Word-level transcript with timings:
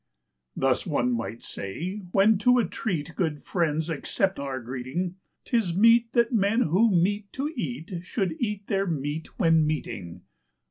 Thus, 0.55 0.87
one 0.87 1.11
might 1.11 1.43
say, 1.43 1.97
when 2.11 2.39
to 2.39 2.57
a 2.57 2.65
treat 2.65 3.15
good 3.15 3.39
friends 3.43 3.87
accept 3.87 4.39
our 4.39 4.59
greeting, 4.59 5.17
'Tis 5.45 5.75
meet 5.75 6.11
that 6.13 6.33
men 6.33 6.61
who 6.61 6.89
meet 6.89 7.31
to 7.33 7.51
eat 7.55 7.93
should 8.01 8.35
eat 8.39 8.65
their 8.65 8.87
meat 8.87 9.37
when 9.37 9.63
meeting. 9.67 10.23